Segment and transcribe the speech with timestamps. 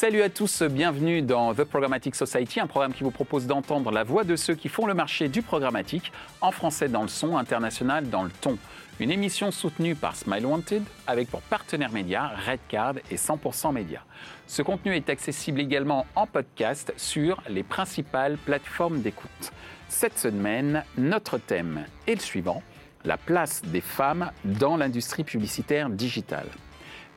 [0.00, 4.02] Salut à tous, bienvenue dans The Programmatic Society, un programme qui vous propose d'entendre la
[4.02, 8.08] voix de ceux qui font le marché du programmatique, en français dans le son, international
[8.08, 8.56] dans le ton.
[8.98, 14.02] Une émission soutenue par Smile Wanted avec pour partenaires médias Redcard et 100% Média.
[14.46, 19.52] Ce contenu est accessible également en podcast sur les principales plateformes d'écoute.
[19.90, 22.62] Cette semaine, notre thème est le suivant
[23.04, 26.48] la place des femmes dans l'industrie publicitaire digitale.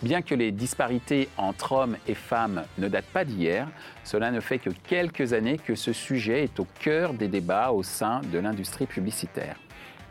[0.04, 3.70] Bien que les disparités entre hommes et femmes ne datent pas d'hier,
[4.04, 7.84] cela ne fait que quelques années que ce sujet est au cœur des débats au
[7.84, 9.56] sein de l'industrie publicitaire.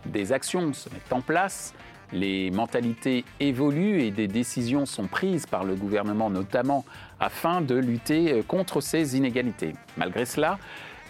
[0.07, 1.75] Des actions se mettent en place,
[2.11, 6.87] les mentalités évoluent et des décisions sont prises par le gouvernement notamment
[7.21, 9.75] afin de lutter contre ces inégalités.
[9.99, 10.59] Malgré cela,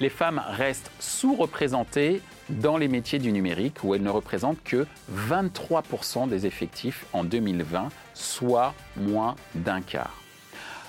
[0.01, 6.29] les femmes restent sous-représentées dans les métiers du numérique où elles ne représentent que 23%
[6.29, 10.23] des effectifs en 2020, soit moins d'un quart.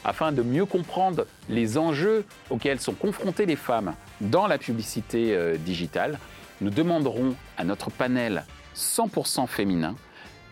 [0.05, 5.55] Afin de mieux comprendre les enjeux auxquels sont confrontées les femmes dans la publicité euh,
[5.55, 6.19] digitale,
[6.59, 9.95] nous demanderons à notre panel 100% féminin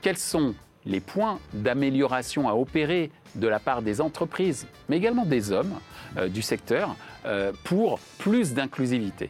[0.02, 5.52] quels sont les points d'amélioration à opérer de la part des entreprises, mais également des
[5.52, 5.74] hommes
[6.18, 6.96] euh, du secteur,
[7.26, 9.30] euh, pour plus d'inclusivité.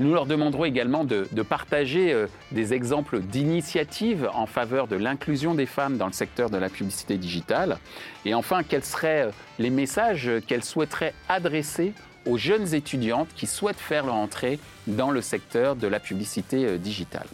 [0.00, 5.66] Nous leur demanderons également de, partager euh, des exemples d'initiatives en faveur de l'inclusion des
[5.66, 7.78] femmes dans le secteur de la publicité digitale.
[8.24, 11.92] Et enfin, quels seraient les messages qu'elles souhaiteraient adresser
[12.26, 17.26] aux jeunes étudiantes qui souhaitent faire leur entrée dans le secteur de la publicité digitale?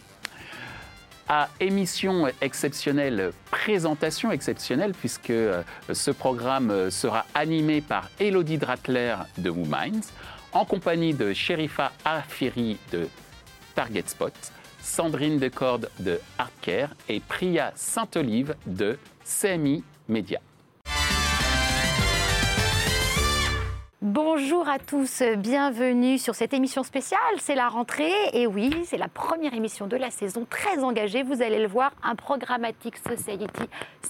[1.31, 5.61] À émission exceptionnelle, présentation exceptionnelle, puisque euh,
[5.93, 10.11] ce programme euh, sera animé par Elodie Dratler de WoMinds,
[10.53, 13.07] en compagnie de Sherifa Afiri de
[13.75, 14.33] Target Spot,
[14.81, 20.39] Sandrine Decorde de Artcare et Priya Saint-Olive de CMI Media.
[24.41, 27.19] Bonjour à tous, bienvenue sur cette émission spéciale.
[27.39, 31.23] C'est la rentrée et oui, c'est la première émission de la saison très engagée.
[31.23, 33.47] Vous allez le voir, un programmatique society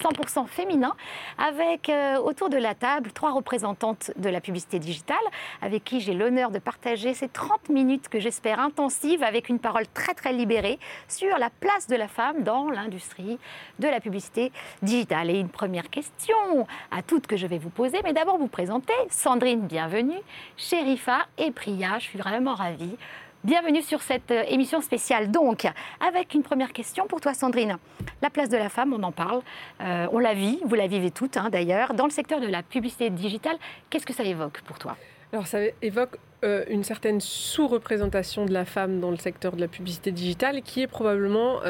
[0.00, 0.94] 100% féminin
[1.36, 5.18] avec euh, autour de la table trois représentantes de la publicité digitale
[5.62, 9.88] avec qui j'ai l'honneur de partager ces 30 minutes que j'espère intensives avec une parole
[9.88, 13.38] très très libérée sur la place de la femme dans l'industrie
[13.80, 15.28] de la publicité digitale.
[15.28, 18.94] Et une première question à toutes que je vais vous poser, mais d'abord vous présenter
[19.10, 20.19] Sandrine, bien bienvenue.
[20.56, 22.96] Sherifa et Priya, je suis vraiment ravie.
[23.42, 25.30] Bienvenue sur cette euh, émission spéciale.
[25.30, 25.66] Donc,
[26.06, 27.78] avec une première question pour toi, Sandrine.
[28.20, 29.40] La place de la femme, on en parle,
[29.80, 31.94] euh, on la vit, vous la vivez toutes hein, d'ailleurs.
[31.94, 33.56] Dans le secteur de la publicité digitale,
[33.88, 34.98] qu'est-ce que ça évoque pour toi?
[35.32, 39.68] Alors, ça évoque euh, une certaine sous-représentation de la femme dans le secteur de la
[39.68, 41.60] publicité digitale qui est probablement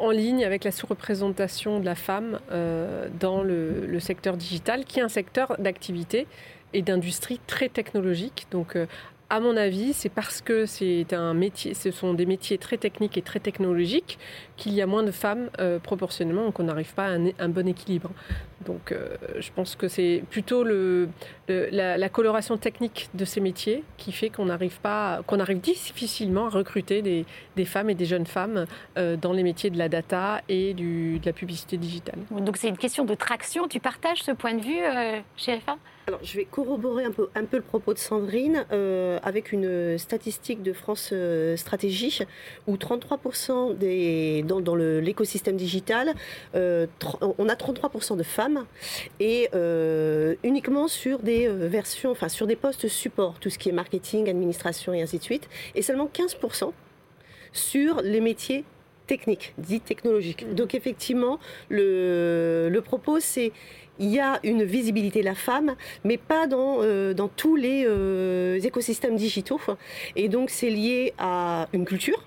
[0.00, 2.40] en ligne avec la sous-représentation de la femme
[3.20, 6.26] dans le, le, secteur digital, qui est un secteur d'activité
[6.72, 8.46] et d'industrie très technologique.
[8.50, 8.86] Donc, euh,
[9.30, 13.18] à mon avis, c'est parce que c'est un métier, ce sont des métiers très techniques
[13.18, 14.18] et très technologiques
[14.56, 18.10] qu'il y a moins de femmes euh, proportionnellement, qu'on n'arrive pas à un, bon équilibre.
[18.64, 24.30] Donc, euh, je pense que c'est plutôt la, coloration technique de ces métiers qui fait
[24.30, 28.64] qu'on n'arrive pas, qu'on arrive difficilement à recruter des, femmes et des jeunes femmes
[28.96, 32.18] dans les métiers de la data et de la publicité digitale.
[32.30, 33.68] Donc, c'est une question de traction.
[33.68, 34.80] Tu partages ce point de vue,
[35.36, 35.60] chez
[36.08, 39.98] alors, je vais corroborer un peu, un peu le propos de Sandrine euh, avec une
[39.98, 42.20] statistique de France euh, Stratégie
[42.66, 46.14] où 33% des, dans, l'écosystème digital,
[46.54, 46.86] euh,
[47.36, 48.64] on a 33% de femmes
[49.20, 49.50] et
[50.42, 54.94] uniquement sur des versions, enfin sur des postes support, tout ce qui est marketing, administration
[54.94, 56.72] et ainsi de suite, et seulement 15%
[57.52, 58.64] sur les métiers
[59.08, 60.46] techniques, dits technologiques.
[60.46, 60.54] Mmh.
[60.54, 63.50] Donc effectivement, le, le propos, c'est
[63.98, 65.74] il y a une visibilité de la femme,
[66.04, 69.60] mais pas dans, euh, dans tous les euh, écosystèmes digitaux.
[70.14, 72.24] Et donc c'est lié à une culture.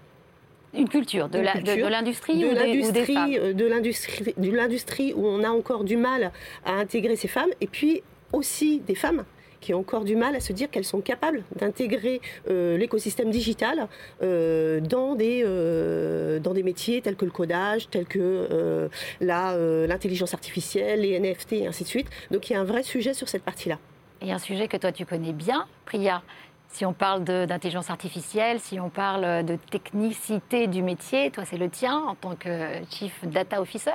[0.73, 6.31] Une culture de l'industrie de l'industrie, de l'industrie où on a encore du mal
[6.65, 9.25] à intégrer ces femmes, et puis aussi des femmes
[9.61, 12.19] qui ont encore du mal à se dire qu'elles sont capables d'intégrer
[12.49, 13.87] euh, l'écosystème digital
[14.21, 18.89] euh, dans, des, euh, dans des métiers tels que le codage, tels que
[19.21, 22.07] l'intelligence artificielle, les NFT et ainsi de suite.
[22.31, 23.77] Donc il y a un vrai sujet sur cette partie-là.
[24.21, 26.21] Et un sujet que toi tu connais bien, Priya,
[26.71, 31.69] si on parle d'intelligence artificielle, si on parle de technicité du métier, toi c'est le
[31.69, 32.49] tien en tant que
[32.89, 33.91] Chief Data Officer.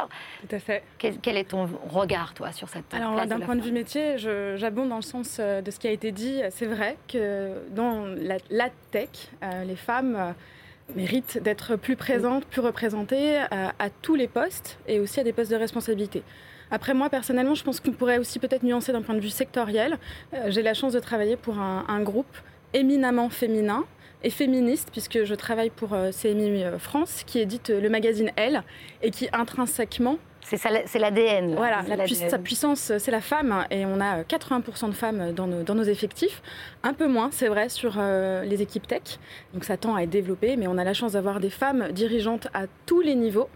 [0.49, 0.83] Tout à fait.
[0.99, 4.97] Quel, est ton regard, toi, sur cette Alors, d'un point de vue métier, j'abonde dans
[4.97, 6.41] le sens euh, de ce qui a été dit.
[6.51, 9.09] C'est vrai que dans la, tech,
[9.43, 10.33] euh, les femmes euh,
[10.95, 15.51] méritent d'être plus présentes, plus représentées à tous les postes et aussi à des postes
[15.51, 16.23] de responsabilité.
[16.71, 19.99] Après, moi, personnellement, je pense qu'on pourrait aussi peut-être nuancer d'un point de vue sectoriel.
[20.35, 22.27] Euh, j'ai la chance de travailler pour un, groupe
[22.77, 23.85] éminemment féminin
[24.23, 28.63] et féministe, puisque je travaille pour euh, CMI France, qui édite le magazine Elle,
[29.03, 30.19] et qui intrinsèquement
[30.55, 31.55] c'est l'ADN.
[31.57, 31.83] Voilà,
[32.29, 33.65] sa puissance, c'est la femme.
[33.71, 36.41] Et on a 80% de femmes dans nos, effectifs.
[36.85, 39.19] Un peu moins, c'est vrai, sur euh, les équipes tech.
[39.55, 40.57] Donc ça tend à être développé.
[40.57, 43.49] Mais on a la chance d'avoir des femmes dirigeantes à tous les niveaux.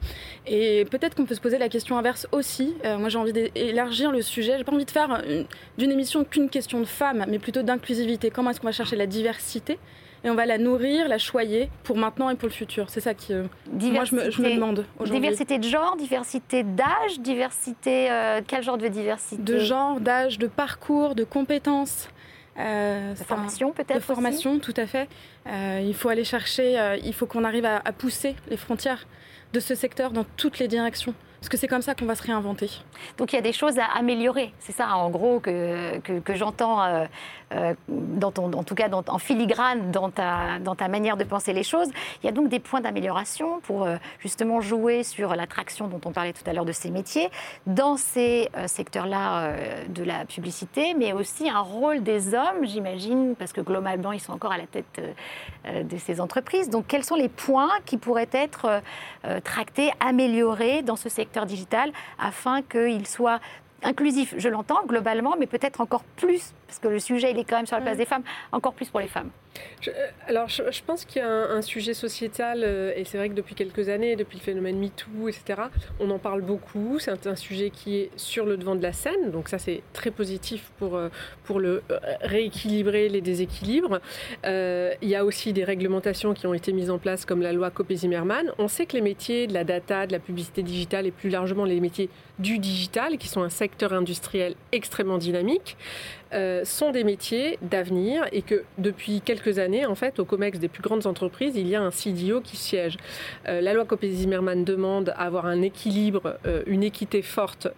[0.47, 2.75] Et peut-être qu'on peut se poser la question inverse aussi.
[2.85, 4.59] Euh, moi, j'ai envie d'élargir le sujet.
[4.59, 5.23] J'ai pas envie de faire
[5.79, 8.31] d'une émission qu'une question de femmes, mais plutôt d'inclusivité.
[8.31, 9.79] Comment est-ce qu'on va chercher la diversité?
[10.25, 12.91] Et on va la nourrir, la choyer pour maintenant et pour le futur.
[12.91, 17.21] C'est ça qui, euh, moi, je me, je me demande Diversité de genre, diversité d'âge,
[17.21, 19.43] diversité, euh, quel genre de diversité?
[19.43, 22.09] De genre, d'âge, de parcours, de compétences.
[22.59, 25.09] Euh, de formation peut-être De formation, tout à fait.
[25.47, 29.07] il faut aller chercher, il faut qu'on arrive à pousser les frontières
[29.53, 31.15] de ce secteur dans toutes les directions.
[31.41, 32.71] Parce que c'est comme ça qu'on va se réinventer.
[33.17, 34.53] Donc il y a des choses à améliorer.
[34.59, 37.07] C'est ça, en gros, que, que, j'entends, euh,
[37.55, 41.89] euh, en tout cas en filigrane dans ta, dans ta manière de penser les choses.
[42.23, 46.13] Il y a donc des points d'amélioration pour euh, justement jouer sur l'attraction dont on
[46.13, 47.31] parlait tout à l'heure de ces métiers,
[47.67, 49.55] dans ces secteurs-là
[49.89, 54.33] de la publicité, mais aussi un rôle des hommes, j'imagine, parce que globalement, ils sont
[54.33, 55.01] encore à la tête
[55.67, 56.69] de ces entreprises.
[56.69, 58.83] Donc quels sont les points qui pourraient être
[59.45, 63.41] tractés, améliorés dans ce secteur digital afin qu'il soit
[63.83, 67.57] inclusif, je l'entends globalement, mais peut-être encore plus, parce que le sujet il est quand
[67.57, 68.23] même sur la place des femmes,
[68.53, 69.31] encore plus pour les femmes.
[69.89, 73.35] Euh, alors, je, pense qu'il y a un, sujet sociétal, euh, et c'est vrai que
[73.35, 75.63] depuis quelques années, depuis le phénomène MeToo, etc.,
[75.99, 76.99] on en parle beaucoup.
[76.99, 80.11] C'est un, sujet qui est sur le devant de la scène, donc ça, c'est très
[80.11, 81.09] positif pour, euh,
[81.45, 81.83] pour le
[82.21, 84.01] rééquilibrer les déséquilibres.
[84.45, 87.71] il y a aussi des réglementations qui ont été mises en place, comme la loi
[87.71, 88.53] Copé-Zimmermann.
[88.59, 91.65] On sait que les métiers de la data, de la publicité digitale, et plus largement
[91.65, 95.77] les métiers du digital, qui sont un secteur industriel extrêmement dynamique,
[96.65, 100.83] sont des métiers d'avenir et que depuis quelques années, en fait, au COMEX des plus
[100.83, 102.97] grandes entreprises, il y a un CDO qui siège.
[103.49, 107.69] Euh, la loi Copé-Zimmermann demande avoir un équilibre, euh, une équité forte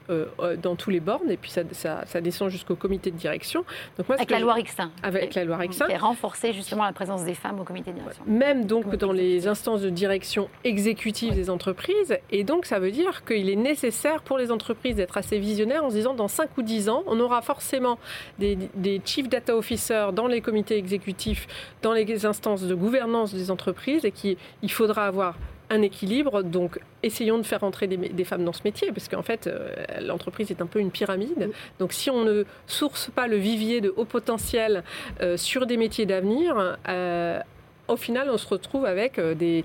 [0.62, 3.64] dans tous les bornes et puis ça, ça, descend jusqu'au comité de direction.
[3.96, 4.90] Donc moi, avec la loi Rixin.
[5.02, 5.86] Avec la loi Rixin.
[5.86, 8.24] Qui renforcer justement la présence des femmes au comité de direction.
[8.26, 12.18] Même donc dans les instances de direction exécutive des entreprises.
[12.30, 15.90] Et donc ça veut dire qu'il est nécessaire pour les entreprises d'être assez visionnaires en
[15.90, 17.98] se disant dans 5 ou 10 ans, on aura forcément
[18.38, 18.56] des,
[19.04, 21.46] chief data officers dans les comités exécutifs,
[21.82, 24.36] dans les instances de gouvernance des entreprises et qu'il
[24.70, 25.36] faudra avoir
[25.72, 26.42] un équilibre.
[26.42, 29.70] Donc, essayons de faire entrer des, femmes dans ce métier, parce qu'en fait, euh,
[30.00, 31.50] l'entreprise est un peu une pyramide.
[31.78, 34.84] Donc, si on ne source pas le vivier de haut potentiel
[35.20, 37.40] euh, sur des métiers d'avenir, euh,
[37.88, 39.64] au final, on se retrouve avec euh, des,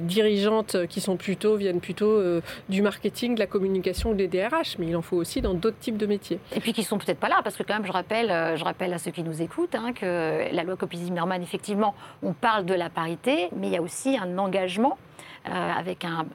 [0.00, 4.86] dirigeantes qui sont plutôt, viennent plutôt euh, du marketing, de la communication, des DRH, mais
[4.86, 6.38] il en faut aussi dans d'autres types de métiers.
[6.54, 8.98] Et puis qui sont peut-être pas là, parce que quand même, je rappelle, euh, à
[8.98, 13.48] ceux qui nous écoutent hein, que la loi Copy-Zimmermann, effectivement, on parle de la parité,
[13.56, 14.98] mais il y a aussi un engagement
[15.44, 16.26] avec un,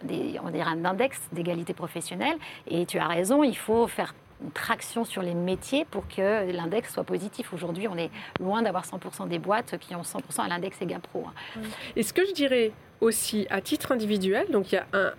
[0.43, 2.37] on dirait un index d'égalité professionnelle.
[2.67, 6.93] Et tu as raison, il faut faire une traction sur les métiers pour que l'index
[6.93, 7.53] soit positif.
[7.53, 11.25] Aujourd'hui, on est loin d'avoir 100% des boîtes qui ont 100% à l'index EGAPRO.
[11.27, 11.61] Hein.
[11.95, 12.71] Et ce que je dirais
[13.01, 15.11] aussi à titre individuel, donc il y a un,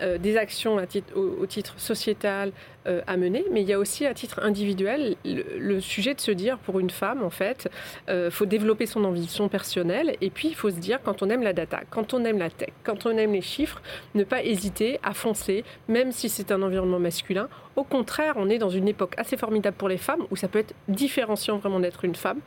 [0.00, 0.78] euh, des actions
[1.14, 2.50] au, titre sociétal
[2.86, 6.30] euh, à mener, mais il y a aussi à titre individuel le, sujet de se
[6.30, 7.68] dire pour une femme, en fait,
[8.08, 11.28] il euh, faut développer son ambition personnelle et puis il faut se dire quand on
[11.28, 13.82] aime la data, quand on aime la tech, quand on aime les chiffres,
[14.14, 17.48] ne pas hésiter à foncer, même si c'est un environnement masculin.
[17.76, 20.58] Au contraire, on est dans une époque assez formidable pour les femmes où ça peut
[20.58, 22.40] être différenciant vraiment d'être une femme.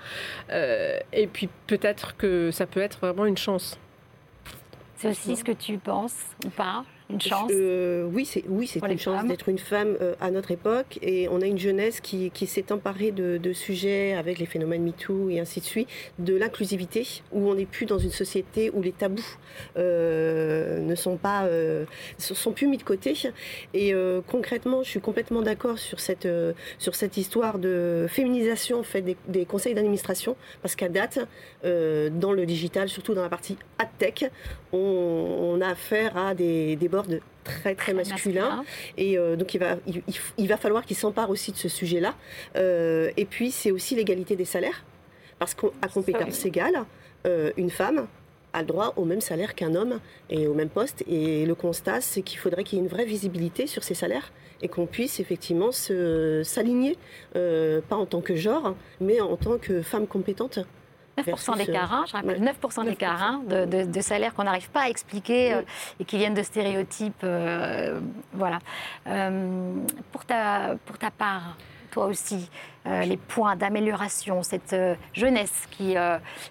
[0.52, 3.78] et puis peut-être que ça peut être vraiment une chance.
[4.96, 6.84] C'est aussi ce que tu penses ou pas?
[7.10, 10.52] Une chance euh, Oui, c'est oui, c'est une chance d'être une femme euh, à notre
[10.52, 10.98] époque.
[11.02, 14.84] Et on a une jeunesse qui, qui s'est emparée de, de, sujets avec les phénomènes
[14.84, 15.88] MeToo et ainsi de suite,
[16.20, 19.38] de l'inclusivité, où on n'est plus dans une société où les tabous
[19.78, 21.48] euh, ne sont pas
[22.18, 23.14] sont plus mis de côté.
[23.74, 23.94] Et
[24.28, 26.28] concrètement, je suis complètement d'accord sur cette
[26.80, 31.20] sur cette histoire de féminisation en fait des, des conseils d'administration, parce qu'à date,
[31.64, 34.30] dans le digital, surtout dans la partie ad tech,
[34.72, 38.64] on, on a affaire à des, des de très très masculin.
[38.98, 39.78] Et euh, donc il va,
[40.38, 42.16] il, va falloir qu'il s'empare aussi de ce sujet-là.
[42.58, 44.84] Euh, et puis c'est aussi l'égalité des salaires.
[45.40, 46.86] Parce qu'à compétence égale,
[47.26, 48.08] euh, une femme
[48.54, 51.04] a le droit au même salaire qu'un homme et au même poste.
[51.08, 54.32] Et le constat, c'est qu'il faudrait qu'il y ait une vraie visibilité sur ces salaires
[54.62, 56.98] et qu'on puisse effectivement s'aligner,
[57.34, 60.60] pas en tant que genre, mais en tant que femme compétente
[61.18, 64.90] 9% d'écart, hein, je rappelle, 9%, d'écart hein, de, de, salaire qu'on n'arrive pas à
[64.90, 65.62] expliquer euh,
[66.00, 67.24] et qui viennent de stéréotypes.
[67.24, 68.00] Euh,
[68.34, 68.60] voilà.
[69.08, 69.76] Euh,
[70.12, 71.58] pour, ta, pour ta part,
[71.92, 72.50] toi aussi,
[72.86, 74.76] les points d'amélioration, cette
[75.14, 75.96] jeunesse qui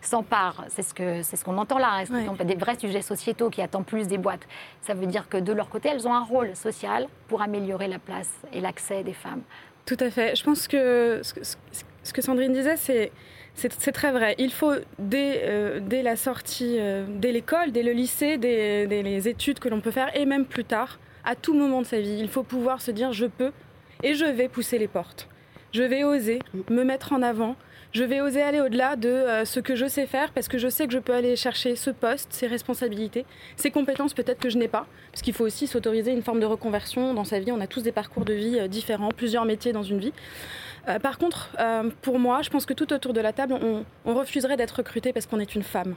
[0.01, 3.85] s'empare, c'est ce qu'on ce qu'on entend là, hein, des vrais sujets sociétaux qui attendent
[3.85, 4.49] plus des boîtes?
[4.81, 7.99] Ça veut dire que de leur côté, elles ont un rôle social pour améliorer la
[7.99, 9.43] place et l'accès des femmes.
[9.85, 10.35] Tout à fait.
[10.35, 13.13] Je pense que ce que Sandrine disait, c'est
[13.55, 14.35] c'est très vrai.
[14.39, 19.59] Il faut, dès, euh, la sortie, euh, dès l'école, dès le lycée, dès, les études
[19.59, 22.29] que l'on peut faire, et même plus tard, à tout moment de sa vie, il
[22.29, 23.53] faut pouvoir se dire je peux
[24.03, 25.29] et je vais pousser les portes.
[25.73, 27.57] Je vais oser me mettre en avant.
[27.93, 30.69] Je vais oser aller au-delà de euh, ce que je sais faire parce que je
[30.69, 33.25] sais que je peux aller chercher ce poste, ces responsabilités,
[33.57, 34.87] ces compétences peut-être que je n'ai pas.
[35.13, 37.53] Parce qu'il faut aussi s'autoriser une forme de reconversion dans sa vie.
[37.53, 40.13] On a tous des parcours de vie différents, plusieurs métiers dans une vie.
[40.89, 43.59] Euh, par contre, euh, pour moi, je pense que tout autour de la table,
[44.05, 45.95] on, refuserait d'être recruté parce qu'on est une femme.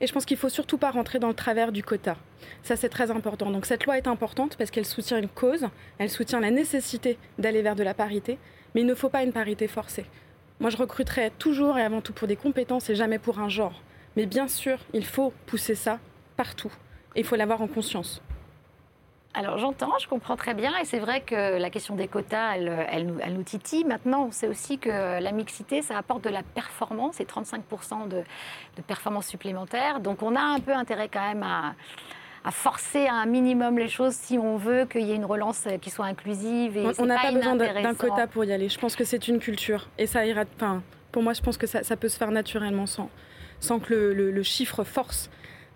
[0.00, 2.16] Et je pense qu'il ne faut surtout pas rentrer dans le travers du quota.
[2.62, 3.50] Ça, c'est très important.
[3.50, 5.66] Donc cette loi est importante parce qu'elle soutient une cause,
[5.98, 8.38] elle soutient la nécessité d'aller vers de la parité,
[8.74, 10.04] mais il ne faut pas une parité forcée.
[10.60, 13.82] Moi, je recruterais toujours et avant tout pour des compétences et jamais pour un genre.
[14.16, 15.98] Mais bien sûr, il faut pousser ça
[16.36, 16.72] partout.
[17.14, 18.22] Et il faut l'avoir en conscience.
[19.36, 23.06] Alors j'entends, je comprends très bien, et c'est vrai que la question des quotas, elle,
[23.34, 23.84] nous, titille.
[23.84, 28.16] Maintenant, on sait aussi que la mixité, ça apporte de la performance, et 35% de,
[28.16, 30.00] de performance supplémentaire.
[30.00, 31.74] Donc on a un peu intérêt quand même à,
[32.50, 36.06] forcer un minimum les choses si on veut qu'il y ait une relance qui soit
[36.06, 36.76] inclusive.
[36.78, 38.70] Et on n'a pas, besoin d'un quota pour y aller.
[38.70, 40.44] Je pense que c'est une culture, et ça ira.
[40.54, 43.10] Enfin, pour moi, je pense que ça, peut se faire naturellement sans,
[43.60, 45.28] sans que le chiffre force.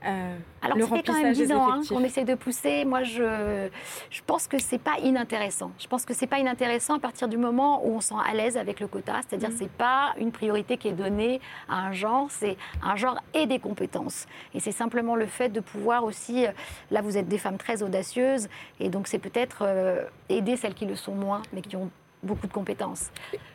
[0.06, 2.84] Euh, Alors, ça fait quand même 10 ans hein, qu'on essaie de pousser.
[2.84, 3.68] Moi, je,
[4.10, 5.72] je pense que c'est pas inintéressant.
[5.78, 8.56] Je pense que c'est pas inintéressant à partir du moment où on sent à l'aise
[8.56, 9.20] avec le quota.
[9.28, 9.56] C'est-à-dire, mm.
[9.58, 13.58] c'est pas une priorité qui est donnée à un genre, c'est un genre et des
[13.58, 14.26] compétences.
[14.54, 16.46] Et c'est simplement le fait de pouvoir aussi.
[16.46, 16.50] Euh,
[16.90, 20.86] là, vous êtes des femmes très audacieuses, et donc c'est peut-être euh, aider celles qui
[20.86, 21.90] le sont moins, mais qui ont
[22.22, 23.10] beaucoup de compétences.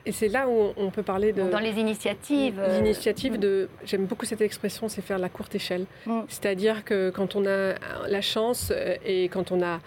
[0.06, 1.50] Et c'est là où on peut parler de...
[1.50, 2.60] Dans les initiatives.
[2.60, 3.70] Euh, L'initiative de...
[3.84, 5.86] J'aime beaucoup cette expression, c'est faire la courte échelle.
[6.06, 6.22] Mm.
[6.28, 7.76] C'est-à-dire que quand on a
[8.08, 9.80] la chance euh, et quand on a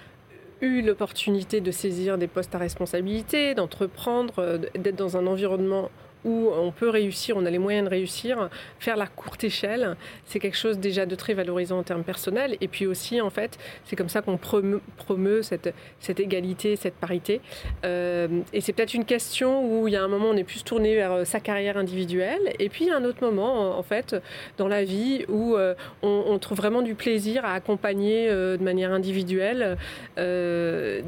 [0.61, 5.91] eu l'opportunité de saisir des postes à responsabilité, d'entreprendre, euh, d'être dans un environnement
[6.25, 8.49] où on peut réussir, on a les moyens de réussir,
[8.79, 12.57] faire la courte échelle, c'est quelque chose déjà de très valorisant en termes personnels.
[12.61, 15.75] Et puis aussi, en fait, c'est comme ça qu'on promeut, cette,
[16.19, 17.41] égalité, cette parité.
[17.85, 20.65] Euh, et c'est peut-être une question où il y a un moment, on est plus
[20.65, 22.53] tourné vers euh, sa carrière individuelle.
[22.59, 24.17] Et puis, il y a un autre moment, en fait,
[24.57, 29.77] dans la vie où euh, on, trouve vraiment du plaisir à accompagner de manière individuelle
[30.17, 31.03] des,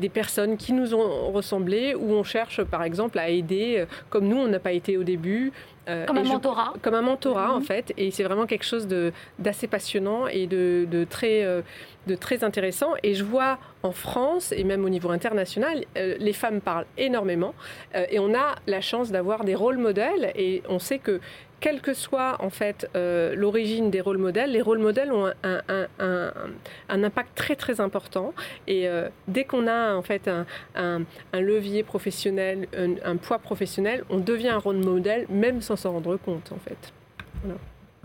[0.00, 4.36] des personnes qui nous ont ressemblé, où on cherche, par exemple, à aider comme nous,
[4.36, 5.52] on n'a pas été au début.
[5.88, 6.74] Euh, comme un mentorat.
[6.82, 7.64] Comme un mentorat, en mhm.
[7.64, 7.92] fait.
[7.96, 8.88] Et c'est vraiment quelque chose
[9.38, 11.62] d'assez passionnant et de, de très, euh,
[12.06, 12.94] de très intéressant.
[13.02, 17.54] Et je vois en France, et même au niveau international, euh, les femmes parlent énormément.
[18.10, 20.32] et on a la chance d'avoir des rôles modèles.
[20.34, 21.20] Et on sait que
[21.60, 25.86] quelle que soit en fait euh, l'origine des rôles modèles, les rôles modèles ont un,
[26.88, 28.34] impact très très important.
[28.66, 30.30] Et euh, dès qu'on a en fait
[30.74, 32.68] un, levier professionnel,
[33.04, 36.92] un, poids professionnel, on devient un rôle modèle même sans s'en rendre compte en fait.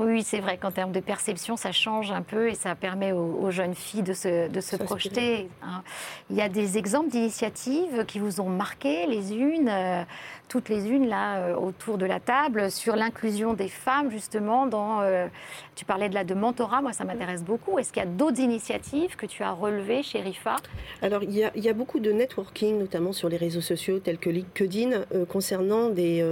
[0.04, 3.52] Oui, c'est vrai qu'en termes de perception, ça change un peu et ça permet aux,
[3.52, 5.48] jeunes filles de se, de se projeter.
[5.62, 5.84] Hein.
[6.32, 10.04] Il y a des exemples d'initiatives qui vous ont marqué, les unes, euh,
[10.48, 15.02] toutes les unes là euh, autour de la table, sur l'inclusion des femmes justement dans.
[15.02, 15.28] Euh,
[15.76, 17.78] tu parlais de la de mentorat, moi ça m'intéresse beaucoup.
[17.78, 20.56] Est-ce qu'il y a d'autres initiatives que tu as relevées chez RIFA?
[21.04, 24.00] Alors il y, a, il y, a, beaucoup de networking, notamment sur les réseaux sociaux
[24.00, 26.26] tels que LinkedIn, concernant des,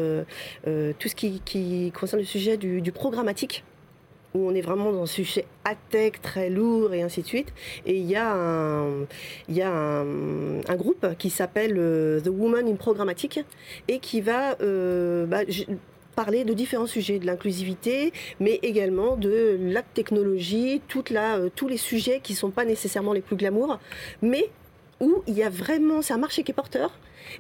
[0.64, 3.59] tout ce qui, qui concerne le sujet du, du programmatique
[4.34, 5.76] où on est vraiment dans un sujet à
[6.22, 7.54] très lourd et ainsi de suite.
[7.86, 9.06] Et il y a un,
[10.76, 13.42] groupe qui s'appelle euh, The Woman in Programmatic
[13.88, 15.42] et qui va euh, bah,
[16.16, 20.82] parler de différents sujets, de l'inclusivité, mais également de la technologie,
[21.16, 23.80] euh, tous les sujets qui ne sont pas nécessairement les plus glamour,
[24.22, 24.50] mais
[25.00, 26.92] où il y a vraiment, c'est un marché qui est porteur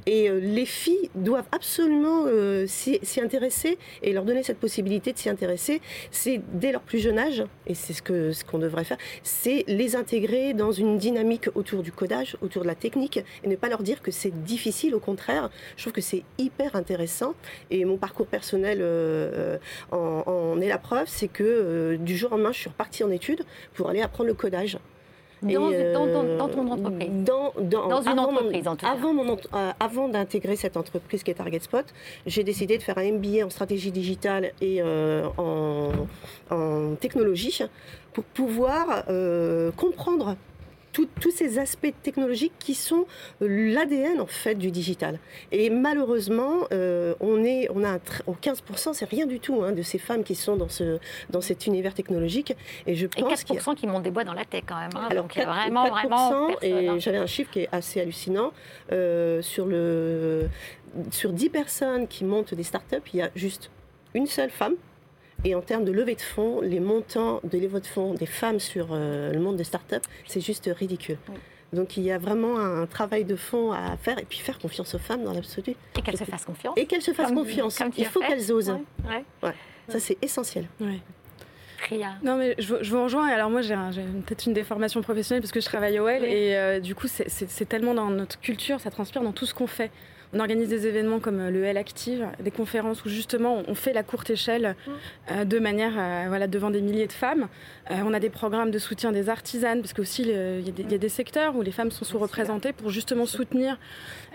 [0.05, 5.17] et euh, les filles doivent absolument euh, s'y intéresser et leur donner cette possibilité de
[5.17, 5.81] s'y intéresser.
[6.11, 10.53] C'est dès leur plus jeune âge, et c'est ce qu'on devrait faire, c'est les intégrer
[10.53, 14.01] dans une dynamique autour du codage, autour de la technique, et ne pas leur dire
[14.01, 14.95] que c'est difficile.
[14.95, 17.33] Au contraire, je trouve que c'est hyper intéressant.
[17.71, 19.57] Et mon parcours personnel euh,
[19.91, 23.43] en, est la preuve, c'est que du jour au lendemain, je suis repartie en études
[23.73, 24.77] pour aller apprendre le codage.
[25.41, 27.09] Dans, Et, dans euh, dans ton entreprise.
[27.23, 27.53] dans,
[28.01, 28.91] une avant mon- entreprise, en tout cas.
[28.91, 31.85] Avant, mon euh, avant d'intégrer cette entreprise qui est Target Spot,
[32.25, 35.91] j'ai décidé de faire un MBA en stratégie digitale et euh, en,
[36.51, 37.61] en technologie
[38.13, 39.05] pour pouvoir
[39.77, 40.35] comprendre
[41.05, 43.05] tous ces aspects technologiques qui sont
[43.41, 45.19] l'ADN en fait du digital.
[45.51, 49.71] Et malheureusement, euh, on, est, on a un au 15%, c'est rien du tout hein,
[49.71, 52.55] de ces femmes qui sont dans, ce, dans cet univers technologique.
[52.87, 54.89] Et je Et pense a- 4% qui montent des bois dans la tech quand même.
[54.95, 55.07] hein.
[55.09, 56.95] alors, Donc, il y a 4, vraiment, 4%, vraiment personne, hein.
[56.95, 58.51] et j'avais un chiffre qui est assez hallucinant.
[58.91, 60.49] Euh, sur, le,
[61.11, 63.69] sur 10 personnes qui montent des startups, il y a juste
[64.13, 64.73] une seule femme.
[65.45, 68.59] Et en termes de levée de fonds, les montants de levée de fonds des femmes
[68.59, 69.95] sur euh, le monde des startups,
[70.27, 71.17] c'est juste ridicule.
[71.71, 74.95] Donc il y a vraiment un travail de fond à faire et puis faire confiance
[74.95, 75.75] aux femmes dans l'absolu.
[75.97, 76.73] Et qu'elles se fassent confiance.
[76.77, 77.77] Et qu'elles se fassent Comme- confiance.
[77.77, 78.69] comme Il faut qu'elles osent.
[79.07, 79.53] Ouais, ouais.
[79.87, 80.65] Ça c'est essentiel.
[82.23, 83.27] Non, mais je, vous- je vous rejoins.
[83.29, 83.91] Alors, moi, j'ai un-
[84.25, 86.21] peut-être une déformation professionnelle parce que je travaille au L.
[86.23, 86.27] Oui.
[86.29, 89.65] Et euh, du coup, c'est tellement dans notre culture, ça transpire dans tout ce qu'on
[89.67, 89.89] fait.
[90.31, 93.93] On organise des événements comme euh, le L Active, des conférences où justement on fait
[93.93, 94.75] la courte échelle
[95.31, 97.47] euh, de manière, euh, voilà, devant des milliers de femmes.
[97.91, 100.91] On a des programmes de soutien des artisanes parce qu'aussi il y, a des- il
[100.91, 103.79] y a des secteurs où les femmes sont sous-représentées pour justement soutenir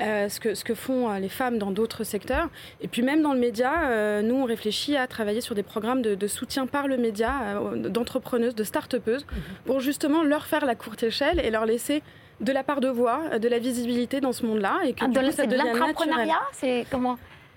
[0.00, 2.48] ce, que, ce que font les femmes dans d'autres secteurs.
[2.80, 6.16] Et puis même dans le média, nous on réfléchit à travailler sur des programmes de,
[6.16, 9.24] de soutien par le média d'entrepreneuses, de start-upeuses,
[9.66, 12.02] pour justement leur faire la courte échelle et leur laisser
[12.40, 15.14] de la part de voix, de la visibilité dans ce monde-là et que Ah, de
[15.14, 17.16] coup, l- ça C'est de l'intrapreneuriat C'est comment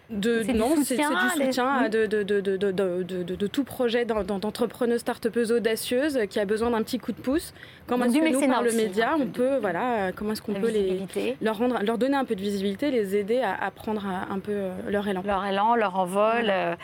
[0.10, 1.46] De, C'est du non, c'est c'est soutien, les-
[3.36, 7.19] de, tout projet d'en- d'en- d'entrepreneuse start-upeuse audacieuse qui a besoin d'un petit coup de
[7.19, 7.53] pouce.
[7.88, 10.70] Comment est-ce que nous, par le média, peu on peut, voilà, comment est-ce qu'on peut
[10.70, 11.01] les,
[11.41, 14.51] leur, rendre, leur donner un peu de visibilité, les aider à, à prendre un, peu
[14.51, 15.24] euh, leur élan.
[15.25, 16.50] leur élan, leur envol.
[16.50, 16.75] euh,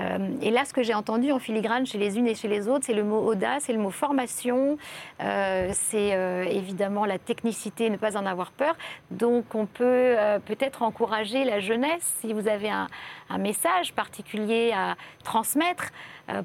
[0.00, 2.68] euh, et là, ce que j'ai entendu en filigrane chez les unes et chez les
[2.68, 4.78] autres, c'est le mot audace, c'est le mot formation,
[5.20, 8.76] euh, c'est euh, évidemment la technicité, ne pas en avoir peur.
[9.10, 10.14] Donc, on peut
[10.46, 12.86] peut-être encourager la jeunesse, si vous avez un,
[13.28, 15.90] un message particulier à transmettre,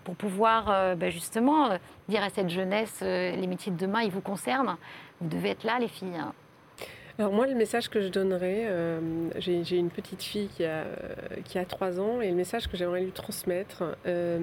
[0.04, 4.02] pour pouvoir euh, ben, justement euh, dire à cette jeunesse, euh, les métiers de demain,
[4.02, 4.78] ils vous concernent.
[5.22, 6.22] Vous devez être là, les filles.
[7.20, 10.86] Alors moi, le message que je donnerais, euh, j'ai une petite fille qui a,
[11.46, 14.40] qui a 3 ans, et le message que j'aimerais lui transmettre euh,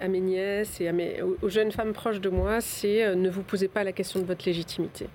[0.00, 0.90] à mes nièces et
[1.22, 4.26] aux, jeunes femmes proches de moi, c'est euh, ne vous posez pas la question de
[4.26, 5.08] votre légitimité.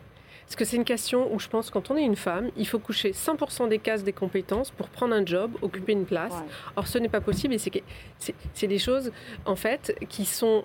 [0.49, 2.79] Parce que c'est une question où je pense quand on est une femme, il faut
[2.79, 6.33] coucher 100% des cases des compétences pour prendre un job, occuper une place.
[6.33, 6.39] Ouais.
[6.75, 9.11] Or, ce n'est pas possible et c'est des choses,
[9.45, 10.63] en fait, qui sont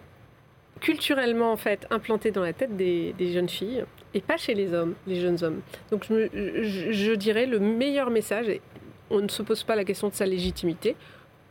[0.81, 4.73] culturellement, en fait, implantées dans la tête des, des jeunes filles et pas chez les
[4.73, 5.61] hommes, les jeunes hommes.
[5.91, 6.29] Donc, je,
[6.63, 8.63] je- je dirais le meilleur message, est,
[9.11, 10.97] on ne se pose pas la question de sa légitimité.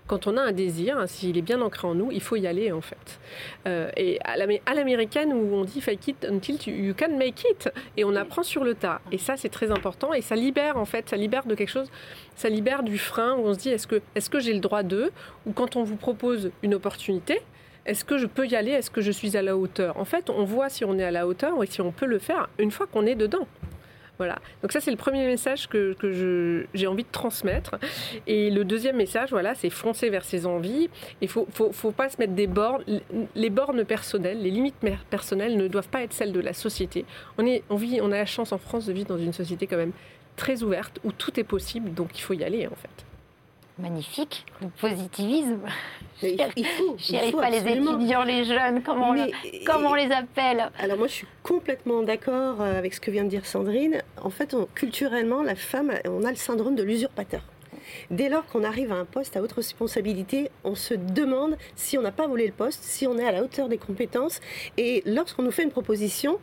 [0.05, 2.45] Quand on a un désir, hein, s'il est bien ancré en nous, il faut y
[2.45, 3.19] aller en fait.
[3.67, 7.45] Euh, et à l'amé- à l'américaine où on dit fake it until you can make
[7.49, 8.99] it, et on apprend sur le tas.
[9.13, 11.89] Et ça c'est très important et ça libère en fait, ça libère de quelque chose,
[12.35, 14.83] ça libère du frein où on se dit est-ce que, est que j'ai le droit
[14.83, 15.11] d'eux
[15.45, 17.41] Ou quand on vous propose une opportunité,
[17.85, 19.97] est-ce que je peux y aller Est-ce que je suis à la hauteur?
[19.97, 22.19] En fait, on voit si on est à la hauteur et si on peut le
[22.19, 23.47] faire une fois qu'on est dedans.
[24.17, 24.37] Voilà.
[24.61, 27.75] Donc ça, c'est le premier message que, que j'ai envie de transmettre.
[28.27, 30.89] Et le deuxième message, voilà, c'est foncer vers ses envies.
[31.21, 32.83] Il faut, faut, faut pas se mettre des bornes.
[33.35, 34.75] Les bornes personnelles, les limites
[35.09, 37.05] personnelles ne doivent pas être celles de la société.
[37.37, 39.67] On, est, on, vit, on a la chance en France de vivre dans une société
[39.67, 39.93] quand même
[40.35, 41.93] très ouverte où tout est possible.
[41.93, 43.12] Donc il faut y aller en fait.
[43.79, 45.61] Magnifique, le positivisme.
[46.21, 46.95] Il, faut.
[46.97, 49.31] J'y il faut pas, les étudiants, les jeunes, comment, on, Mais-
[49.65, 53.23] comment on les appelle Alors moi, je suis complètement d'accord euh, avec ce que vient
[53.25, 54.01] de dire Sandrine.
[54.21, 57.41] En fait, on- culturellement, la femme, on a le syndrome de l'usurpateur.
[58.09, 62.01] Dès lors qu'on arrive à un poste à haute responsabilité, on se demande si on
[62.01, 64.39] n'a pas volé le poste, si on est à la hauteur des compétences.
[64.77, 66.39] Et lorsqu'on nous fait une proposition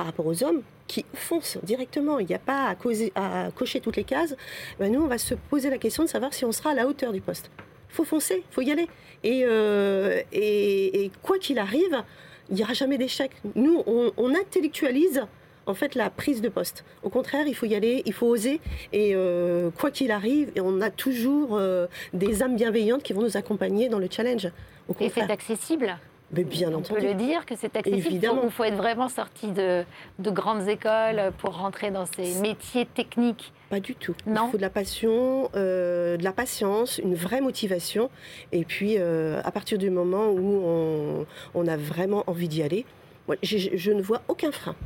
[0.00, 3.80] par rapport aux hommes qui foncent directement, il n'y a pas à, causer- à cocher
[3.80, 4.34] toutes les cases,
[4.78, 6.86] ben nous, on va se poser la question de savoir si on sera à la
[6.86, 7.50] hauteur du poste.
[7.90, 8.88] Faut foncer, faut y aller.
[9.22, 12.02] Et, euh, et- et quoi qu'il arrive,
[12.48, 13.30] il n'y aura jamais d'échec.
[13.54, 15.22] Nous, on, on intellectualise
[15.66, 16.82] en fait la prise de poste.
[17.02, 18.58] Au contraire, il faut y aller, il faut oser.
[18.94, 23.36] Et euh, quoi qu'il arrive, on a toujours euh, des âmes bienveillantes qui vont nous
[23.36, 24.48] accompagner dans le challenge.
[24.88, 25.98] Au Et c'est accessible?
[26.32, 27.06] Mais bien On peut entendu.
[27.08, 28.06] le dire que c'est accessible.
[28.06, 28.42] Évidemment.
[28.44, 29.84] Il faut être vraiment sorti de,
[30.20, 33.52] de grandes écoles pour rentrer dans ces métiers techniques.
[33.68, 34.14] Pas du tout.
[34.26, 34.46] Non.
[34.48, 38.10] Il faut de la passion, euh, de la patience, une vraie motivation.
[38.52, 42.84] Et puis, euh, à partir du moment où on, on a vraiment envie d'y aller,
[43.26, 44.76] moi, je ne vois aucun frein.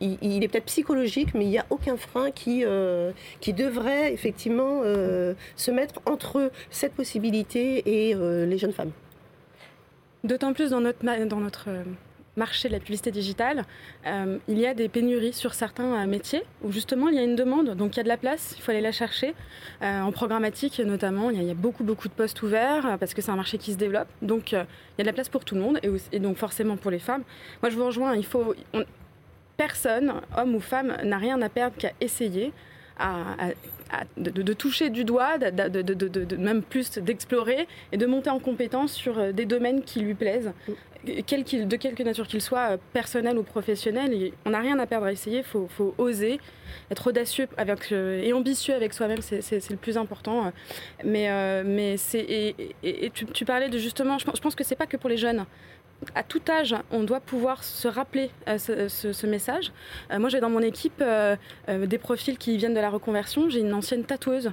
[0.00, 4.12] Il, il est peut-être psychologique, mais il n'y a aucun frein qui, euh, qui devrait
[4.12, 8.90] effectivement euh, se mettre entre cette possibilité et euh, les jeunes femmes.
[10.24, 11.82] D'autant plus dans notre, dans notre euh,
[12.36, 13.64] marché de la publicité digitale,
[14.06, 17.34] euh, il y a des pénuries sur certains métiers où justement il y a une
[17.34, 19.34] demande, donc il y a de la place, il faut aller la chercher.
[19.80, 23.36] en programmatique notamment, il y, a, beaucoup beaucoup de postes ouverts parce que c'est un
[23.36, 24.66] marché qui se développe, donc il y a
[24.98, 25.80] de la place pour tout le monde
[26.12, 27.22] et, donc forcément pour les femmes.
[27.62, 28.54] Moi je vous rejoins, il faut
[29.56, 32.52] personne, homme ou femme, n'a rien à perdre qu'à essayer.
[34.16, 39.32] De, toucher du doigt, de, même plus d'explorer et de monter en compétence sur euh,
[39.32, 40.52] des domaines qui lui plaisent,
[41.26, 44.32] quel de quelque nature qu'il soit, euh, personnel ou professionnel.
[44.44, 46.40] on n'a rien à perdre à essayer, il faut, oser,
[46.90, 50.52] être audacieux avec, euh, et ambitieux avec soi-même, c'est le plus important.
[51.04, 54.86] Mais, mais c'est, et, tu, parlais de justement, je pense, je pense que c'est pas
[54.86, 55.44] que pour les jeunes
[56.14, 59.72] à tout âge, on doit pouvoir se rappeler euh, ce, message.
[60.10, 61.36] Euh, moi, j'ai dans mon équipe euh,
[61.68, 63.48] des profils qui viennent de la reconversion.
[63.48, 64.52] J'ai une ancienne tatoueuse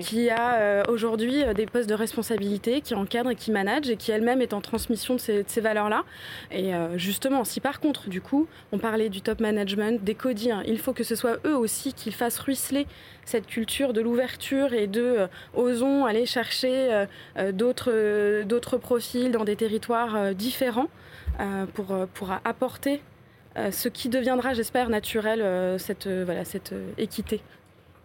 [0.00, 4.40] qui a aujourd'hui des postes de responsabilité, qui encadre et qui manage et qui elle-même
[4.40, 6.04] est en transmission de ces, ces valeurs-là.
[6.50, 10.78] Et justement, si par contre, du coup, on parlait du top management, des codins, il
[10.78, 12.86] faut que ce soit eux aussi qui fassent ruisseler
[13.24, 17.06] cette culture de l'ouverture et de euh, osons aller chercher euh,
[17.38, 20.88] euh, d'autres, d'autres profils dans des territoires différents
[21.74, 23.00] pour, pour apporter
[23.56, 27.40] ce qui deviendra, j'espère, naturel, cette, voilà, cette équité.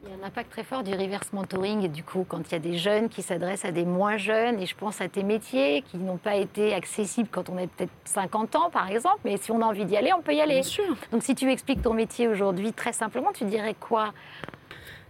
[0.04, 2.56] Il y a un impact très fort du reverse mentoring, du coup, quand il y
[2.56, 5.82] a des jeunes qui s'adressent à des moins jeunes, et je pense à tes métiers
[5.82, 9.52] qui n'ont pas été accessibles quand on a peut-être 50 ans, par exemple, mais si
[9.52, 10.62] on a envie d'y aller, on peut y aller.
[10.62, 10.96] Bien sûr.
[11.12, 14.14] Donc si tu expliques ton métier aujourd'hui très simplement, tu dirais quoi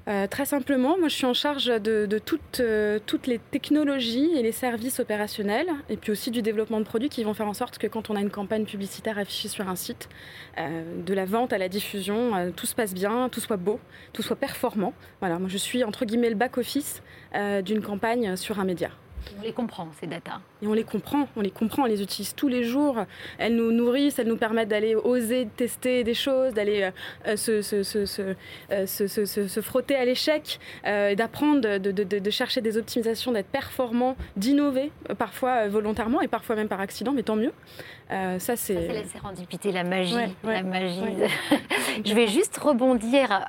[0.08, 4.42] euh, très simplement, moi je suis en charge de, toutes, euh, toutes, les technologies et
[4.42, 7.78] les services opérationnels, et puis aussi du développement de produits qui vont faire en sorte
[7.78, 10.08] que quand on a une campagne publicitaire affichée sur un site,
[10.58, 13.80] euh, de la vente à la diffusion, tout se passe bien, tout soit beau,
[14.14, 14.94] tout soit performant.
[15.20, 17.02] Voilà, moi je suis entre guillemets le back-office
[17.64, 18.90] d'une campagne sur un média.
[19.40, 20.42] On les comprend, ces data.
[20.62, 22.98] Et on les comprend, on les comprend, on les utilise tous les jours.
[23.38, 26.90] Elles nous nourrissent, elles nous permettent d'aller oser tester des choses, d'aller
[27.28, 28.36] euh, se, se, se,
[28.72, 34.16] euh, se, frotter à l'échec, euh, d'apprendre, de, de, de, chercher des optimisations, d'être performant,
[34.36, 37.54] d'innover, parfois volontairement et parfois même par accident, mais tant mieux.
[38.10, 38.56] ça, c'est.
[38.56, 40.16] c'est la sérendipité, la magie.
[40.44, 41.02] la magie.
[42.06, 43.48] Je vais juste rebondir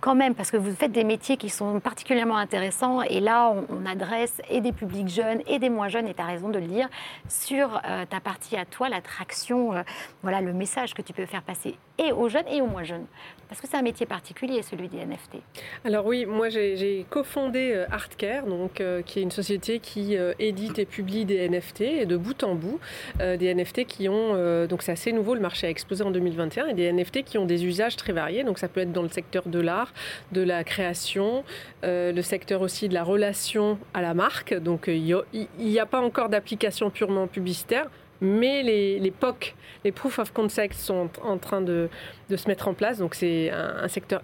[0.00, 3.86] quand même, parce que vous faites des métiers qui sont particulièrement intéressants, et là, on,
[3.86, 6.66] adresse et des publics jeunes et des moins jeunes, et tu as raison de le
[6.66, 6.88] dire,
[7.28, 9.82] sur euh, ta partie à toi, l'attraction, euh,
[10.22, 13.04] voilà le message que tu peux faire passer et aux jeunes et aux moins jeunes.
[13.48, 15.38] Parce que c'est un métier particulier, celui des NFT.
[15.84, 20.86] Alors oui, moi j'ai cofondé euh, Artcare, donc, qui est une société qui édite et
[20.86, 22.78] publie des NFT, et de bout en bout,
[23.18, 26.74] des NFT qui ont, donc c'est assez nouveau, le marché a explosé en 2021, et
[26.74, 29.42] des NFT qui ont des usages très variés, donc ça peut être dans le secteur
[29.46, 29.89] de l'art,
[30.32, 31.44] de la création,
[31.84, 34.54] euh, le secteur aussi de la relation à la marque.
[34.54, 40.18] Donc euh, il n'y a, pas encore d'application purement publicitaire, mais les, POC, les Proof
[40.18, 41.88] of Concept sont en train de,
[42.28, 42.98] de se mettre en place.
[42.98, 44.22] Donc c'est un, secteur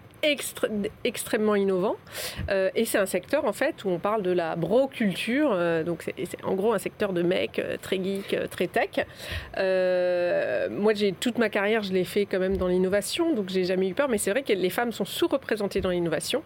[1.05, 1.97] extrêmement innovant.
[2.51, 5.51] Euh, et c'est un secteur en fait où on parle de la bro-culture.
[5.53, 9.07] Euh, donc c'est en gros un secteur de mecs euh, très geek, très tech.
[10.71, 13.89] moi j'ai toute ma carrière, je l'ai fait quand même dans l'innovation, donc j'ai jamais
[13.89, 14.09] eu peur.
[14.09, 16.43] Mais c'est vrai que les femmes sont sous-représentées dans l'innovation.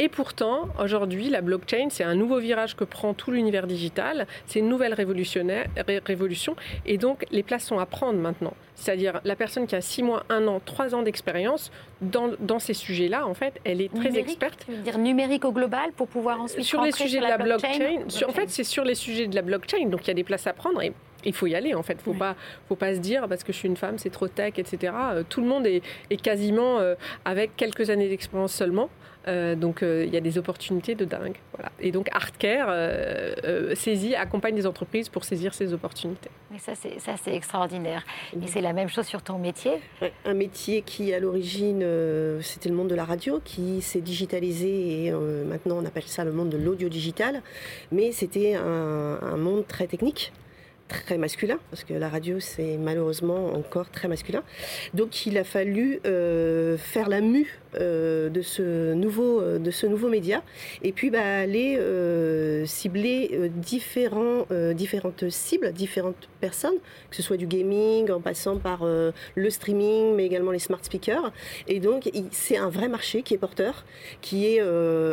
[0.00, 4.28] Et pourtant, aujourd'hui, la blockchain, c'est un nouveau virage que prend tout l'univers digital.
[4.46, 6.54] C'est une nouvelle révolution.
[6.86, 8.54] Et donc, les places sont à prendre maintenant.
[8.76, 12.74] C'est-à-dire, la personne qui a 6 mois, 1 an, 3 ans d'expérience dans, dans, ces
[12.74, 14.66] sujets-là, en fait, elle est très experte.
[14.66, 18.04] Tu veux dire numérique au global pour pouvoir ensuite sur les sujets de la, blockchain,
[18.28, 20.46] En fait, c'est sur les sujets de la blockchain, donc il y a des places
[20.46, 20.92] à prendre et
[21.24, 22.00] il faut y aller en fait.
[22.00, 22.36] Faut pas,
[22.68, 24.92] faut pas se dire parce que je suis une femme, c'est trop tech, etc.
[24.94, 28.90] Euh, tout le monde est, est quasiment euh, avec quelques années d'expérience seulement.
[29.28, 31.36] Euh, donc euh, il y a des opportunités de dingue.
[31.54, 31.70] Voilà.
[31.80, 36.30] Et donc Artcare euh, saisit, accompagne les entreprises pour saisir ces opportunités.
[36.50, 38.04] Mais ça c'est ça c'est extraordinaire.
[38.34, 39.72] Et c'est la même chose sur ton métier?
[40.24, 41.84] Un métier qui à l'origine
[42.40, 46.32] c'était le monde de la radio, qui s'est digitalisé et maintenant on appelle ça le
[46.32, 47.42] monde de l'audio digital.
[47.92, 50.32] Mais c'était un, un monde très technique
[50.88, 54.42] très masculin, parce que la radio, c'est malheureusement encore très masculin.
[54.94, 59.86] Donc il a fallu euh, faire la mue euh, de, ce nouveau, euh, de ce
[59.86, 60.42] nouveau média,
[60.82, 61.78] et puis bah, aller
[62.66, 66.78] cibler différents, différentes cibles, différentes personnes,
[67.10, 71.32] que ce soit du gaming, en passant par le streaming, mais également les smart speakers.
[71.66, 73.84] Et donc c'est un vrai marché qui est porteur,
[74.22, 74.62] qui est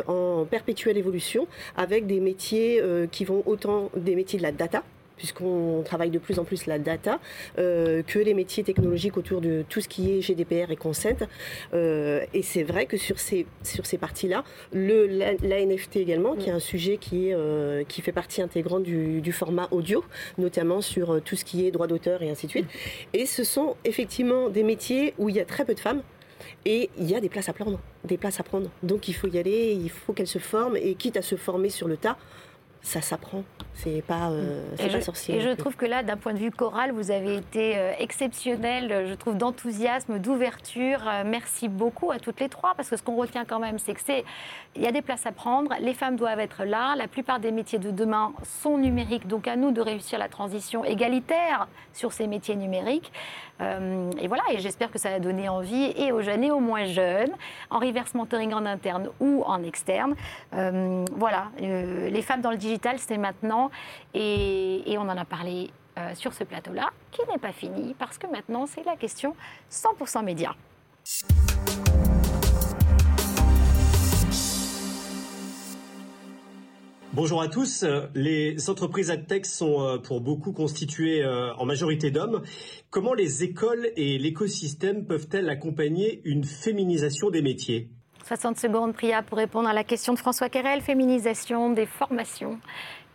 [0.06, 4.82] en perpétuelle évolution, avec des métiers qui vont autant des métiers de la data,
[5.16, 7.18] puisqu'on travaille de plus en plus la data,
[7.56, 11.26] que les métiers technologiques autour de tout ce qui est GDPR et consent.
[11.72, 13.46] et c'est vrai que sur ces,
[13.98, 17.32] parties-là, la, la, NFT également, qui est un sujet qui,
[17.88, 20.04] qui fait partie intégrante du, du, format audio,
[20.38, 22.66] notamment sur tout ce qui est droit d'auteur et ainsi de suite.
[23.12, 26.02] Et ce sont effectivement des métiers où il y a très peu de femmes.
[26.64, 28.70] Et il y a des places à prendre, des places à prendre.
[28.82, 31.70] Donc il faut y aller, il faut qu'elles se forment, et quitte à se former
[31.70, 32.16] sur le tas,
[32.82, 33.44] ça s'apprend.
[33.76, 35.36] C'est pas, euh, c'est pas sorcier.
[35.36, 39.06] Et je trouve que là, d'un point de vue choral, vous avez été euh, exceptionnel,
[39.06, 41.06] je trouve, d'enthousiasme, d'ouverture.
[41.06, 43.92] Euh, merci beaucoup à toutes les trois, parce que ce qu'on retient quand même, c'est
[43.92, 44.24] que c'est,
[44.76, 47.50] il y a des places à prendre, les femmes doivent être là, la plupart des
[47.50, 52.26] métiers de demain sont numériques, donc à nous de réussir la transition égalitaire sur ces
[52.26, 53.12] métiers numériques.
[53.60, 56.84] Et voilà, et j'espère que ça va donner envie et aux jeunes et aux moins
[56.84, 57.32] jeunes,
[57.70, 60.14] en reverse mentoring en interne ou en externe.
[60.52, 63.70] voilà, les femmes dans le digital, c'est maintenant
[64.14, 68.26] et, on en a parlé euh, sur ce plateau-là, qui n'est pas fini, parce que
[68.26, 69.34] maintenant, c'est la question
[69.70, 70.54] 100% média.
[77.16, 77.82] Bonjour à tous.
[78.14, 82.42] Les entreprises tech sont euh, pour beaucoup constituées euh, en majorité d'hommes.
[82.90, 87.88] Comment les écoles et l'écosystème peuvent-elles accompagner une féminisation des métiers?
[88.26, 92.58] 60 secondes, Priya, pour répondre à la question de François Querel, féminisation des formations.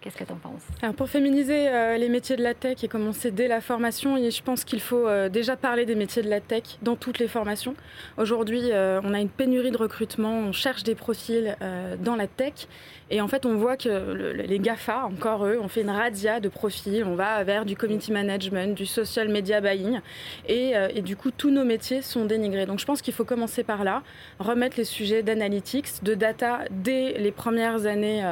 [0.02, 0.64] Qu'est-ce que tu en penses?
[0.82, 4.42] Alors Pour féminiser euh, les métiers de la tech et commencer dès la formation, je
[4.42, 7.76] pense qu'il faut euh, déjà parler des métiers de la tech dans toutes les formations.
[8.18, 11.56] Aujourd'hui, euh, on a une pénurie de recrutement, on cherche des profils
[12.00, 12.68] dans la tech
[13.12, 16.50] et en fait, on voit que les GAFA, encore eux, ont fait une radia de
[16.50, 17.04] profils.
[17.04, 20.00] On va vers du community management, du social media buying.
[20.48, 22.66] Et, et du coup, tous nos métiers sont dénigrés.
[22.66, 24.02] Donc je pense qu'il faut commencer par là,
[24.40, 28.24] remettre les sujets d'analytics, de data dès les premières années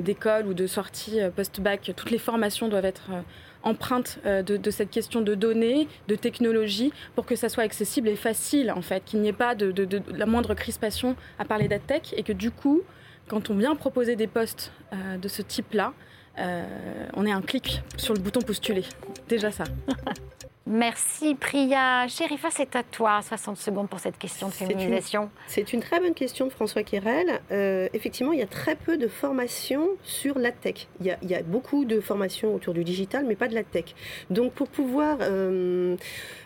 [0.00, 3.20] d'école ou de sortie euh, post-bac, toutes les formations doivent être euh,
[3.62, 8.16] empreintes euh, de, cette question de données, de technologie, pour que ça soit accessible et
[8.16, 9.74] facile, en fait, qu'il n'y ait pas de,
[10.12, 12.82] la moindre crispation à parler d'AdTech et que du coup,
[13.28, 15.92] quand on vient proposer des postes de ce type-là,
[16.38, 18.84] on ait un clic sur le bouton postuler.
[19.28, 19.64] Déjà ça.
[20.68, 22.08] Merci Priya.
[22.08, 25.30] Chérifa, c'est à toi, 60 secondes pour cette question de féminisation.
[25.46, 27.40] C'est une, très bonne question de François Quérel.
[27.52, 30.88] Euh, effectivement, il y a très peu de formations sur la tech.
[31.00, 33.94] Il y, a, beaucoup de formations autour du digital, mais pas de la tech.
[34.30, 35.94] Donc pour pouvoir, euh,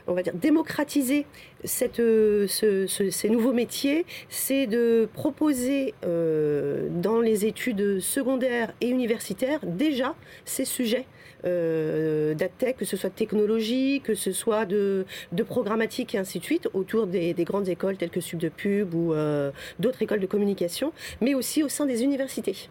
[0.07, 1.25] on va dire, démocratiser
[1.65, 2.03] cette,
[2.47, 10.67] ces nouveaux métiers, c'est de proposer euh, dans les études secondaires et universitaires déjà ces
[10.67, 11.07] sujets
[11.45, 16.39] euh, d'AdTech, que ce soit de technologie, que ce soit de, de programmatique et ainsi
[16.39, 20.93] de suite, autour des, grandes écoles telles que Subdepub ou euh, d'autres écoles de communication,
[21.21, 22.69] mais aussi au sein des universités.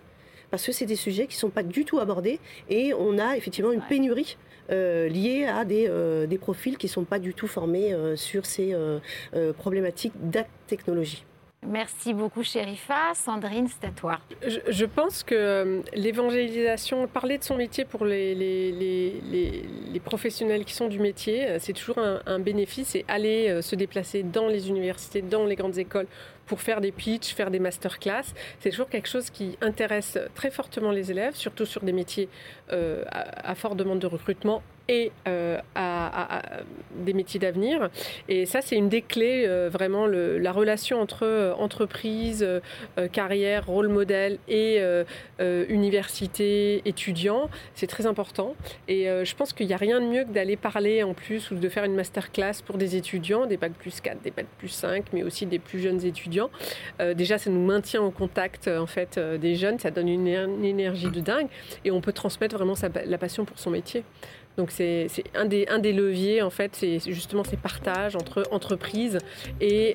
[0.51, 3.37] Parce que c'est des sujets qui ne sont pas du tout abordés et on a
[3.37, 4.37] effectivement une pénurie
[4.71, 8.45] euh, liée à des, euh, des, profils qui ne sont pas du tout formés sur
[8.45, 8.75] ces
[9.57, 10.13] problématiques
[10.67, 11.23] technologie.
[11.67, 13.13] Merci beaucoup, Chérifa.
[13.13, 14.19] Sandrine, c'est à toi.
[14.41, 19.21] Je, pense que euh, l'évangélisation, parler de son métier pour les,
[20.03, 24.23] professionnels qui sont du métier, euh, c'est toujours un, bénéfice et aller euh, se déplacer
[24.23, 26.07] dans les universités, dans les grandes écoles
[26.49, 28.33] pour faire des pitchs, faire des masterclass.
[28.59, 32.27] C'est toujours quelque chose qui intéresse très fortement les élèves, surtout sur des métiers
[32.71, 36.41] euh, à, forte demande de recrutement et euh, à,
[36.95, 37.89] des métiers d'avenir.
[38.27, 42.45] Et ça, c'est une des clés, euh, vraiment, la relation entre entreprise,
[43.11, 44.81] carrière, rôle modèle et
[45.39, 48.55] université, étudiant, c'est très important.
[48.87, 51.55] Et je pense qu'il n'y a rien de mieux que d'aller parler en plus ou
[51.55, 55.05] de faire une masterclass pour des étudiants, des bacs plus 4, des bacs plus 5,
[55.13, 56.49] mais aussi des plus jeunes étudiants
[57.01, 60.07] euh, déjà, ça nous maintient en contact euh, en fait euh, des jeunes, ça donne
[60.07, 61.47] une, énergie de dingue
[61.85, 62.73] et on peut transmettre vraiment
[63.05, 64.03] la passion pour son métier.
[64.57, 69.17] Donc c'est un des, leviers, en fait, c'est justement ces partages entre entreprises
[69.61, 69.93] et,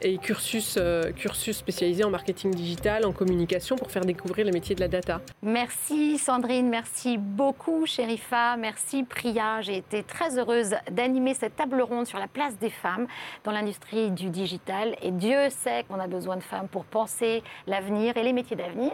[0.00, 0.78] et cursus,
[1.16, 5.20] cursus spécialisés en marketing digital, en communication, pour faire découvrir les métiers de la data.
[5.42, 9.60] Merci Sandrine, merci beaucoup Sherifa, merci Priya.
[9.60, 13.06] J'ai été très heureuse d'animer cette table ronde sur la place des femmes
[13.44, 14.96] dans l'industrie du digital.
[15.02, 18.92] Et Dieu sait qu'on a besoin de femmes pour penser l'avenir et les métiers d'avenir.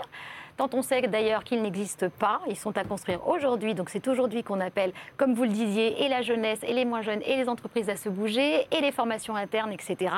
[0.59, 3.75] Tant on sait d'ailleurs qu'ils n'existent pas, ils sont à construire aujourd'hui.
[3.75, 7.01] Donc c'est aujourd'hui qu'on appelle, comme vous le disiez, et la jeunesse, et les moins
[7.01, 10.13] jeunes, et les entreprises à se bouger, et les formations internes, etc.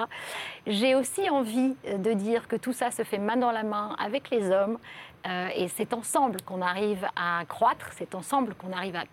[0.66, 4.30] J'ai aussi envie de dire que tout ça se fait main dans la main avec
[4.30, 4.78] les hommes.
[5.26, 9.04] Euh, et c'est ensemble qu'on arrive à croître, c'est ensemble qu'on arrive à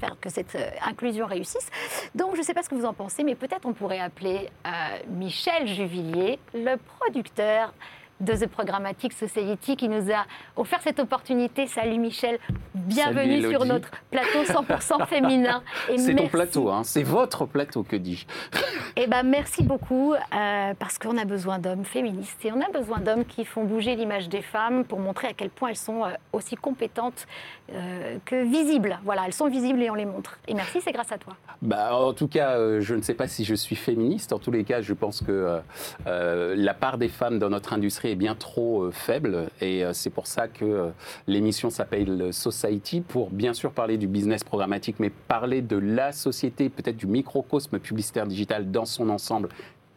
[0.00, 1.70] faire que cette euh, inclusion réussisse.
[2.16, 4.50] Donc, je ne sais pas ce que vous en pensez, mais peut-être on pourrait appeler
[4.66, 4.70] euh,
[5.08, 7.72] Michel Juvillier le producteur
[8.20, 10.24] de The Programmatic Society qui nous a
[10.56, 11.66] offert cette opportunité.
[11.66, 12.38] Salut Michel,
[12.74, 15.62] bienvenue sur notre plateau 100% féminin.
[15.96, 16.82] C'est ton plateau, hein.
[16.84, 18.26] c'est votre plateau, que dis-je
[18.96, 23.00] Eh ben, merci beaucoup, euh, parce qu'on a besoin d'hommes féministes et on a besoin
[23.00, 26.10] d'hommes qui font bouger l'image des femmes pour montrer à quel point elles sont euh,
[26.32, 27.26] aussi compétentes
[27.72, 28.98] euh, que visibles.
[29.04, 30.38] Voilà, elles sont visibles et on les montre.
[30.46, 31.34] Et merci, c'est grâce à toi.
[31.60, 34.32] Bah, en tout cas, je ne sais pas si je suis féministe.
[34.32, 35.60] En tous les cas, je pense que
[36.06, 40.48] la part des femmes dans notre industrie est bien trop faible et c'est pour ça
[40.48, 40.90] que
[41.26, 46.68] l'émission s'appelle Society pour bien sûr parler du business programmatique, mais parler de la société,
[46.68, 49.48] peut-être du microcosme publicitaire digital dans son ensemble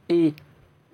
[0.10, 0.34] et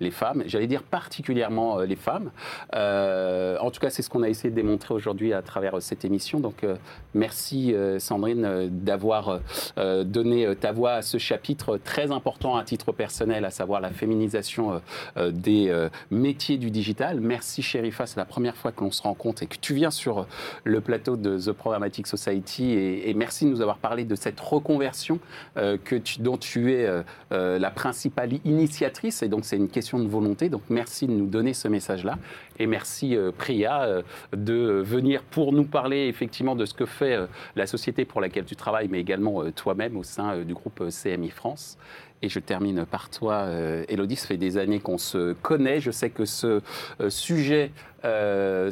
[0.03, 2.31] les femmes, j'allais dire particulièrement euh, les femmes.
[2.75, 5.79] Euh, en tout cas, c'est ce qu'on a essayé de démontrer aujourd'hui à travers euh,
[5.79, 6.39] cette émission.
[6.39, 6.65] Donc,
[7.13, 9.39] merci Sandrine d'avoir
[9.77, 14.81] donné ta voix à ce chapitre très important à titre personnel, à savoir la féminisation
[15.17, 17.19] des métiers du digital.
[17.21, 20.25] Merci Sherifa, c'est la première fois que l'on se rencontre et que tu viens sur
[20.63, 22.73] le plateau de The Programmatic Society.
[22.73, 25.19] Et, merci de nous avoir parlé de cette reconversion
[25.55, 29.23] dont tu es la principale initiatrice.
[29.23, 30.49] Et donc, c'est une question de volonté.
[30.49, 32.17] Donc merci de nous donner ce message-là.
[32.59, 34.01] Et merci euh, Priya euh,
[34.35, 38.45] de venir pour nous parler effectivement de ce que fait euh, la société pour laquelle
[38.45, 41.77] tu travailles, mais également toi-même au sein du groupe CMI France.
[42.23, 43.47] Et je termine par toi,
[43.87, 44.15] Elodie.
[44.15, 45.79] Ça fait des années qu'on se connaît.
[45.79, 46.61] Je sais que ce
[47.09, 47.71] sujet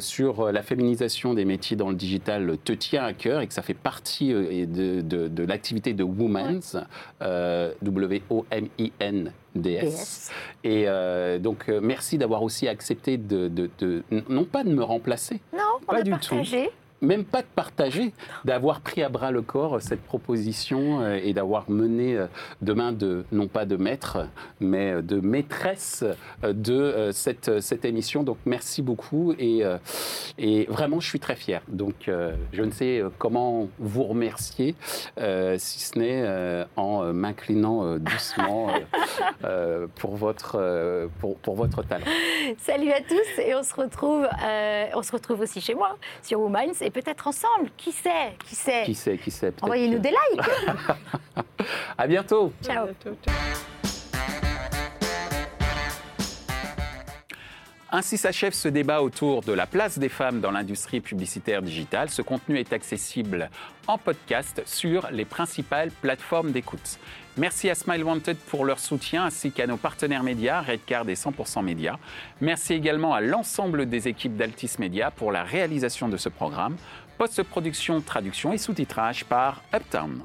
[0.00, 3.62] sur la féminisation des métiers dans le digital te tient à cœur et que ça
[3.62, 6.76] fait partie de, de, l'activité de Women's,
[7.82, 10.30] W-O-M-I-N DS.
[10.64, 13.50] Et euh, donc, euh, merci d'avoir aussi accepté de,
[14.28, 16.36] non pas de me remplacer, non, pas du tout,
[17.02, 18.12] même pas de partager,
[18.44, 22.26] d'avoir pris à bras le corps cette proposition euh, et d'avoir mené euh,
[22.62, 24.18] demain de, non pas de maître,
[24.60, 26.04] mais de maîtresse
[26.44, 28.22] euh, de cette, cette émission.
[28.22, 29.62] Donc merci beaucoup et,
[30.38, 31.62] et vraiment je suis très fier.
[31.68, 32.08] Donc
[32.52, 34.76] je ne sais comment vous remercier
[35.56, 38.68] si ce n'est en m'inclinant doucement
[39.96, 42.04] pour, votre, pour, pour, votre talent.
[42.58, 44.28] Salut à tous et on se retrouve,
[44.94, 47.70] on se retrouve aussi chez moi sur Wominds peut-être ensemble.
[47.76, 50.40] Qui sait Qui sait Qui sait Qui sait Envoyez-nous des likes.
[51.98, 52.52] à bientôt.
[52.62, 52.88] Ciao.
[57.94, 62.08] Ainsi s'achève ce débat autour de la place des femmes dans l'industrie publicitaire digitale.
[62.08, 63.50] Ce contenu est accessible
[63.86, 66.98] en podcast sur les principales plateformes d'écoute.
[67.36, 71.62] Merci à Smile Wanted pour leur soutien ainsi qu'à nos partenaires médias, Redcard et 100%
[71.62, 71.98] Média.
[72.40, 76.76] Merci également à l'ensemble des équipes d'Altis Media pour la réalisation de ce programme.
[77.18, 80.22] Post-production, traduction et sous-titrage par Uptown.